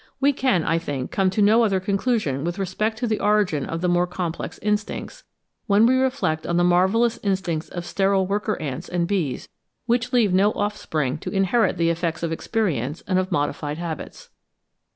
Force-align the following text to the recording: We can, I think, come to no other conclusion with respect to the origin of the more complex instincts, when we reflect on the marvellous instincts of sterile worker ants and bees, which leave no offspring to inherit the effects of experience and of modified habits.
We 0.19 0.33
can, 0.33 0.63
I 0.63 0.79
think, 0.79 1.11
come 1.11 1.29
to 1.29 1.43
no 1.43 1.63
other 1.63 1.79
conclusion 1.79 2.43
with 2.43 2.57
respect 2.57 2.97
to 2.97 3.05
the 3.07 3.19
origin 3.19 3.67
of 3.67 3.81
the 3.81 3.87
more 3.87 4.07
complex 4.07 4.57
instincts, 4.63 5.25
when 5.67 5.85
we 5.85 5.93
reflect 5.95 6.47
on 6.47 6.57
the 6.57 6.63
marvellous 6.63 7.19
instincts 7.21 7.69
of 7.69 7.85
sterile 7.85 8.25
worker 8.25 8.59
ants 8.59 8.89
and 8.89 9.07
bees, 9.07 9.47
which 9.85 10.11
leave 10.11 10.33
no 10.33 10.53
offspring 10.53 11.19
to 11.19 11.29
inherit 11.29 11.77
the 11.77 11.91
effects 11.91 12.23
of 12.23 12.31
experience 12.31 13.03
and 13.05 13.19
of 13.19 13.31
modified 13.31 13.77
habits. 13.77 14.31